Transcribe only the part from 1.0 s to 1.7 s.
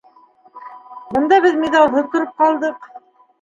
Бында беҙ